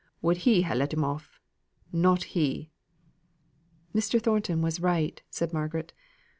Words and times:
would 0.19 0.37
he 0.37 0.63
ha' 0.63 0.73
let 0.73 0.93
him 0.93 1.03
off? 1.03 1.39
Not 1.93 2.23
he!" 2.33 2.71
"Mr. 3.93 4.19
Thornton 4.19 4.63
was 4.63 4.79
right," 4.79 5.21
said 5.29 5.53
Margaret. 5.53 5.93